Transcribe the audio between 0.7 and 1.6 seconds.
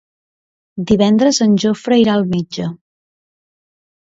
Divendres en